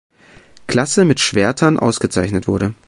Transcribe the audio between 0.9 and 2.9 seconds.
mit Schwertern ausgezeichnet wurde.